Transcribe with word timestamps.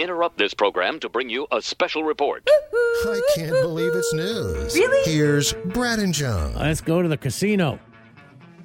interrupt 0.00 0.38
this 0.38 0.54
program 0.54 0.98
to 1.00 1.08
bring 1.08 1.28
you 1.28 1.46
a 1.50 1.60
special 1.62 2.02
report. 2.04 2.48
I 2.72 3.20
can't 3.34 3.50
believe 3.50 3.92
it's 3.94 4.12
news. 4.14 4.74
Really? 4.74 5.10
Here's 5.10 5.52
Brad 5.52 5.98
and 5.98 6.14
John. 6.14 6.54
Let's 6.54 6.80
go 6.80 7.02
to 7.02 7.08
the 7.08 7.16
casino. 7.16 7.78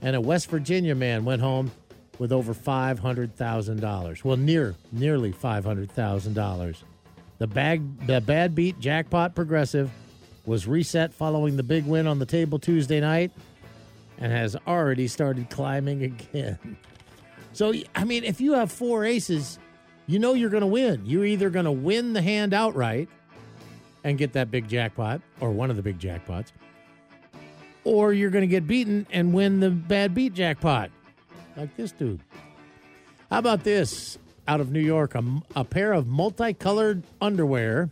and 0.00 0.16
a 0.16 0.20
West 0.20 0.48
Virginia 0.48 0.94
man 0.94 1.26
went 1.26 1.42
home 1.42 1.70
with 2.18 2.32
over 2.32 2.54
five 2.54 2.98
hundred 2.98 3.36
thousand 3.36 3.82
dollars. 3.82 4.24
Well, 4.24 4.38
near 4.38 4.74
nearly 4.92 5.30
five 5.30 5.62
hundred 5.62 5.92
thousand 5.92 6.32
dollars. 6.32 6.84
The 7.36 7.46
bag 7.46 8.06
the 8.06 8.22
bad 8.22 8.54
beat 8.54 8.80
jackpot 8.80 9.34
progressive 9.34 9.90
was 10.46 10.66
reset 10.66 11.12
following 11.12 11.58
the 11.58 11.62
big 11.62 11.84
win 11.84 12.06
on 12.06 12.18
the 12.18 12.24
table 12.24 12.58
Tuesday 12.58 12.98
night, 12.98 13.30
and 14.16 14.32
has 14.32 14.56
already 14.66 15.08
started 15.08 15.50
climbing 15.50 16.02
again. 16.02 16.78
So 17.52 17.74
I 17.94 18.04
mean, 18.04 18.24
if 18.24 18.40
you 18.40 18.54
have 18.54 18.72
four 18.72 19.04
aces, 19.04 19.58
you 20.06 20.18
know 20.18 20.32
you're 20.32 20.48
going 20.48 20.62
to 20.62 20.66
win. 20.66 21.02
You're 21.04 21.26
either 21.26 21.50
going 21.50 21.66
to 21.66 21.72
win 21.72 22.14
the 22.14 22.22
hand 22.22 22.54
outright 22.54 23.10
and 24.04 24.18
get 24.18 24.32
that 24.32 24.50
big 24.50 24.68
jackpot 24.68 25.20
or 25.40 25.50
one 25.50 25.70
of 25.70 25.76
the 25.76 25.82
big 25.82 25.98
jackpots, 25.98 26.52
or 27.84 28.12
you're 28.12 28.30
going 28.30 28.42
to 28.42 28.48
get 28.48 28.66
beaten 28.66 29.06
and 29.10 29.32
win 29.32 29.60
the 29.60 29.70
bad 29.70 30.14
beat 30.14 30.34
jackpot, 30.34 30.90
like 31.56 31.76
this 31.76 31.92
dude. 31.92 32.20
How 33.30 33.38
about 33.38 33.64
this? 33.64 34.18
Out 34.48 34.60
of 34.60 34.72
New 34.72 34.80
York, 34.80 35.14
a, 35.14 35.22
a 35.54 35.64
pair 35.64 35.92
of 35.92 36.08
multicolored 36.08 37.04
underwear 37.20 37.90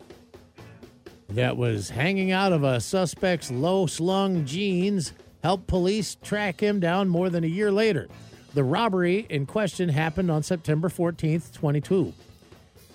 that 1.28 1.56
was 1.56 1.90
hanging 1.90 2.32
out 2.32 2.52
of 2.52 2.64
a 2.64 2.80
suspect's 2.80 3.50
low 3.50 3.86
slung 3.86 4.44
jeans 4.44 5.12
helped 5.42 5.66
police 5.66 6.16
track 6.16 6.60
him 6.60 6.80
down 6.80 7.08
more 7.08 7.30
than 7.30 7.44
a 7.44 7.46
year 7.46 7.70
later. 7.70 8.08
The 8.52 8.64
robbery 8.64 9.26
in 9.30 9.46
question 9.46 9.88
happened 9.88 10.30
on 10.30 10.42
September 10.42 10.88
14th, 10.88 11.52
22. 11.52 12.12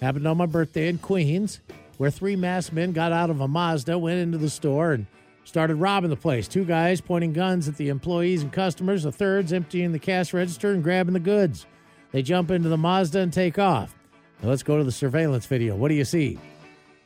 Happened 0.02 0.28
on 0.28 0.38
my 0.38 0.46
birthday 0.46 0.90
in 0.90 0.98
Queens, 0.98 1.62
where 1.98 2.12
three 2.12 2.36
masked 2.36 2.74
men 2.74 2.92
got 2.92 3.12
out 3.12 3.30
of 3.30 3.42
a 3.42 3.48
Mazda, 3.48 3.98
went 3.98 4.20
into 4.20 4.38
the 4.38 4.50
store, 4.50 4.94
and 4.94 5.06
started 5.44 5.76
robbing 5.76 6.10
the 6.10 6.16
place. 6.16 6.48
Two 6.48 6.66
guys 6.66 7.02
pointing 7.02 7.34
guns 7.34 7.68
at 7.68 7.78
the 7.78 7.90
employees 7.90 8.42
and 8.42 8.52
customers, 8.52 9.06
a 9.06 9.12
third's 9.12 9.54
emptying 9.54 9.92
the 9.92 10.00
cash 10.00 10.34
register 10.34 10.72
and 10.72 10.84
grabbing 10.84 11.14
the 11.14 11.20
goods. 11.20 11.66
They 12.12 12.22
jump 12.22 12.52
into 12.52 12.70
the 12.70 12.78
Mazda 12.78 13.20
and 13.20 13.32
take 13.32 13.60
off. 13.60 13.96
Now 14.42 14.50
let's 14.50 14.64
go 14.64 14.78
to 14.78 14.84
the 14.84 14.92
surveillance 14.92 15.46
video. 15.46 15.76
What 15.76 15.90
do 15.90 15.96
you 15.96 16.06
see? 16.06 16.40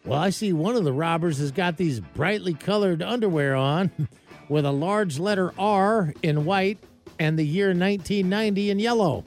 Well, 0.06 0.20
I 0.20 0.30
see 0.30 0.54
one 0.54 0.76
of 0.76 0.84
the 0.84 0.94
robbers 0.94 1.38
has 1.40 1.52
got 1.52 1.78
these 1.78 2.00
brightly 2.00 2.54
colored 2.54 3.02
underwear 3.02 3.56
on 3.56 3.92
with 4.50 4.66
a 4.66 4.72
large 4.72 5.20
letter 5.20 5.54
R 5.58 6.14
in 6.24 6.46
white 6.46 6.80
and 7.20 7.38
the 7.38 7.46
year 7.46 7.68
1990 7.68 8.70
in 8.70 8.80
yellow. 8.80 9.26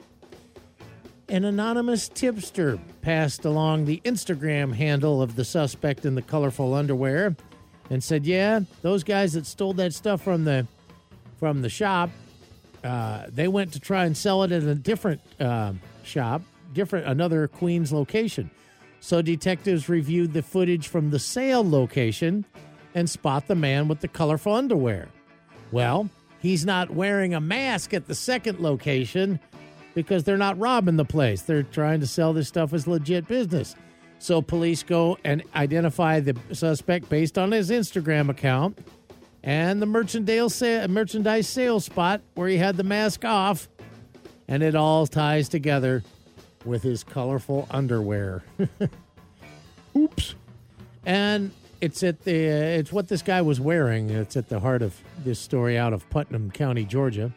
An 1.33 1.45
anonymous 1.45 2.09
tipster 2.09 2.77
passed 3.01 3.43
along 3.43 3.85
the 3.85 3.99
Instagram 4.05 4.71
handle 4.71 5.19
of 5.19 5.35
the 5.35 5.43
suspect 5.43 6.05
in 6.05 6.13
the 6.13 6.21
colorful 6.21 6.75
underwear 6.75 7.35
and 7.89 8.03
said, 8.03 8.27
"Yeah, 8.27 8.59
those 8.83 9.03
guys 9.03 9.33
that 9.33 9.47
stole 9.47 9.73
that 9.73 9.95
stuff 9.95 10.21
from 10.21 10.43
the 10.43 10.67
from 11.39 11.63
the 11.63 11.69
shop, 11.69 12.11
uh, 12.83 13.23
they 13.29 13.47
went 13.47 13.73
to 13.73 13.79
try 13.79 14.05
and 14.05 14.15
sell 14.15 14.43
it 14.43 14.51
at 14.51 14.61
a 14.61 14.75
different 14.75 15.21
uh, 15.39 15.73
shop, 16.03 16.43
different 16.71 17.07
another 17.07 17.47
Queens 17.47 17.91
location. 17.91 18.51
So 18.99 19.23
detectives 19.23 19.89
reviewed 19.89 20.33
the 20.33 20.43
footage 20.43 20.87
from 20.87 21.09
the 21.09 21.17
sale 21.17 21.67
location 21.67 22.45
and 22.93 23.09
spot 23.09 23.47
the 23.47 23.55
man 23.55 23.87
with 23.87 24.01
the 24.01 24.07
colorful 24.07 24.53
underwear. 24.53 25.07
Well, 25.71 26.11
he's 26.41 26.63
not 26.63 26.91
wearing 26.91 27.33
a 27.33 27.41
mask 27.41 27.91
at 27.91 28.05
the 28.05 28.13
second 28.13 28.59
location 28.59 29.39
because 29.93 30.23
they're 30.23 30.37
not 30.37 30.57
robbing 30.59 30.97
the 30.97 31.05
place. 31.05 31.41
They're 31.41 31.63
trying 31.63 31.99
to 31.99 32.07
sell 32.07 32.33
this 32.33 32.47
stuff 32.47 32.73
as 32.73 32.87
legit 32.87 33.27
business. 33.27 33.75
So 34.19 34.41
police 34.41 34.83
go 34.83 35.17
and 35.23 35.43
identify 35.55 36.19
the 36.19 36.35
suspect 36.53 37.09
based 37.09 37.37
on 37.37 37.51
his 37.51 37.69
Instagram 37.69 38.29
account 38.29 38.77
and 39.43 39.81
the 39.81 39.85
merchandise 39.85 40.55
sa- 40.55 40.87
merchandise 40.87 41.47
sales 41.47 41.85
spot 41.85 42.21
where 42.35 42.47
he 42.47 42.57
had 42.57 42.77
the 42.77 42.83
mask 42.83 43.25
off, 43.25 43.67
and 44.47 44.63
it 44.63 44.75
all 44.75 45.05
ties 45.05 45.49
together 45.49 46.03
with 46.65 46.81
his 46.81 47.03
colorful 47.03 47.67
underwear. 47.69 48.43
Oops. 49.97 50.35
And 51.05 51.51
it's 51.81 52.01
at 52.03 52.21
the 52.23 52.33
it's 52.33 52.93
what 52.93 53.09
this 53.09 53.21
guy 53.21 53.41
was 53.41 53.59
wearing. 53.59 54.09
It's 54.09 54.37
at 54.37 54.47
the 54.47 54.61
heart 54.61 54.81
of 54.81 54.95
this 55.25 55.39
story 55.39 55.77
out 55.77 55.91
of 55.91 56.09
Putnam 56.09 56.49
County, 56.49 56.85
Georgia. 56.85 57.33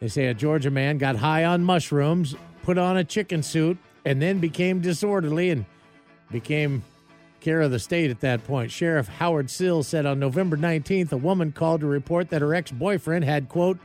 They 0.00 0.08
say 0.08 0.26
a 0.26 0.34
Georgia 0.34 0.70
man 0.70 0.98
got 0.98 1.16
high 1.16 1.44
on 1.44 1.62
mushrooms, 1.62 2.34
put 2.62 2.78
on 2.78 2.96
a 2.96 3.04
chicken 3.04 3.42
suit, 3.42 3.78
and 4.04 4.20
then 4.20 4.38
became 4.38 4.80
disorderly 4.80 5.50
and 5.50 5.66
became 6.30 6.82
care 7.40 7.60
of 7.60 7.70
the 7.70 7.78
state 7.78 8.10
at 8.10 8.20
that 8.20 8.44
point. 8.44 8.70
Sheriff 8.70 9.08
Howard 9.08 9.50
Sills 9.50 9.86
said 9.86 10.06
on 10.06 10.18
November 10.18 10.56
19th, 10.56 11.12
a 11.12 11.16
woman 11.16 11.52
called 11.52 11.80
to 11.80 11.86
report 11.86 12.30
that 12.30 12.42
her 12.42 12.54
ex 12.54 12.70
boyfriend 12.70 13.24
had, 13.24 13.48
quote, 13.48 13.78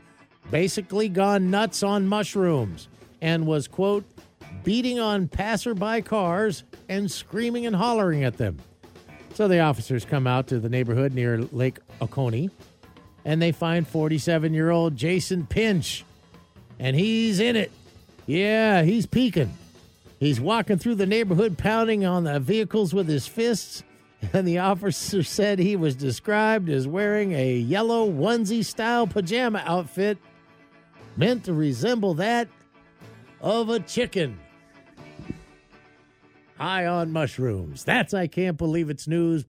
basically 0.51 1.09
gone 1.09 1.49
nuts 1.49 1.83
on 1.83 2.07
mushrooms 2.07 2.87
and 3.21 3.45
was, 3.45 3.67
quote, 3.67 4.05
beating 4.63 4.99
on 4.99 5.27
passerby 5.27 6.01
cars 6.01 6.63
and 6.89 7.09
screaming 7.09 7.65
and 7.65 7.75
hollering 7.75 8.23
at 8.23 8.37
them. 8.37 8.57
So 9.33 9.47
the 9.47 9.59
officers 9.59 10.05
come 10.05 10.27
out 10.27 10.47
to 10.47 10.59
the 10.59 10.69
neighborhood 10.69 11.13
near 11.13 11.41
Lake 11.51 11.79
Oconee 12.01 12.49
and 13.25 13.41
they 13.41 13.51
find 13.51 13.87
47 13.87 14.53
year 14.53 14.69
old 14.69 14.95
Jason 14.95 15.45
Pinch. 15.45 16.05
And 16.79 16.95
he's 16.95 17.39
in 17.39 17.55
it. 17.55 17.71
Yeah, 18.27 18.83
he's 18.83 19.05
peaking. 19.05 19.53
He's 20.19 20.39
walking 20.39 20.77
through 20.77 20.95
the 20.95 21.05
neighborhood, 21.05 21.57
pounding 21.57 22.05
on 22.05 22.23
the 22.23 22.39
vehicles 22.39 22.93
with 22.93 23.07
his 23.07 23.27
fists, 23.27 23.83
And 24.33 24.47
the 24.47 24.59
officer 24.59 25.23
said 25.23 25.59
he 25.59 25.75
was 25.75 25.95
described 25.95 26.69
as 26.69 26.87
wearing 26.87 27.33
a 27.33 27.55
yellow 27.55 28.09
onesie 28.09 28.65
style 28.65 29.07
pajama 29.07 29.63
outfit 29.65 30.17
meant 31.17 31.45
to 31.45 31.53
resemble 31.53 32.13
that 32.15 32.47
of 33.41 33.69
a 33.69 33.79
chicken. 33.79 34.39
High 36.57 36.85
on 36.85 37.11
mushrooms. 37.11 37.83
That's 37.83 38.13
I 38.13 38.27
Can't 38.27 38.57
Believe 38.57 38.89
It's 38.89 39.07
News. 39.07 39.43